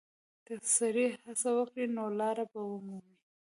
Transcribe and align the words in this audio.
که 0.45 0.53
سړی 0.77 1.07
هڅه 1.23 1.49
وکړي، 1.57 1.85
نو 1.95 2.03
لاره 2.19 2.43
به 2.51 2.59
ومومي. 2.65 3.15